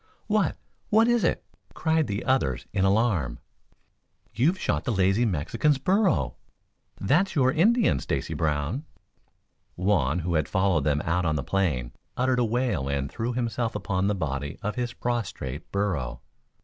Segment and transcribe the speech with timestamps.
[0.25, 0.57] "What
[0.89, 1.45] what is it?"
[1.75, 3.37] cried the others in alarm.
[4.33, 6.37] "You've shot the lazy Mexican's burro.
[6.99, 8.83] That's your Indian, Stacy Brown."
[9.75, 13.75] Juan, who had followed them out on the plain, uttered a wail and threw himself
[13.75, 16.21] upon the body of his prostrate burro.